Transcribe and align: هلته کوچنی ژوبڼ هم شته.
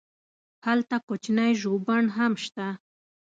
هلته 0.65 0.95
کوچنی 1.07 1.51
ژوبڼ 1.61 2.03
هم 2.17 2.33
شته. 2.43 2.67